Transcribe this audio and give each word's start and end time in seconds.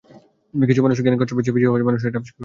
কিন্তু 0.67 0.81
মানুষের 0.85 1.03
জ্ঞান 1.05 1.17
কচ্ছপের 1.19 1.43
চেয়ে 1.45 1.55
বেশি 1.55 1.67
হওয়ায় 1.67 1.87
মানুষ 1.89 1.99
এটি 1.99 2.05
আবিষ্কার 2.07 2.21
করতে 2.21 2.21
পেরেছে। 2.37 2.39